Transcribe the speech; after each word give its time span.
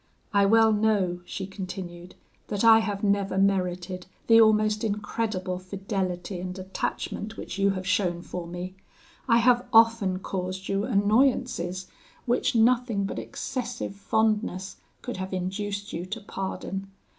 I 0.33 0.47
well 0.47 0.73
know,' 0.73 1.21
she 1.25 1.45
continued, 1.45 2.15
'that 2.47 2.63
I 2.63 2.79
have 2.79 3.03
never 3.03 3.37
merited 3.37 4.07
the 4.25 4.41
almost 4.41 4.83
incredible 4.83 5.59
fidelity 5.59 6.39
and 6.39 6.57
attachment 6.57 7.37
which 7.37 7.59
you 7.59 7.69
have 7.77 7.85
shown 7.85 8.23
for 8.23 8.47
me. 8.47 8.73
I 9.27 9.37
have 9.37 9.67
often 9.71 10.17
caused 10.17 10.67
you 10.69 10.85
annoyances, 10.85 11.85
which 12.25 12.55
nothing 12.55 13.05
but 13.05 13.19
excessive 13.19 13.95
fondness 13.95 14.77
could 15.03 15.17
have 15.17 15.35
induced 15.35 15.93
you 15.93 16.07
to 16.07 16.19
pardon. 16.21 16.89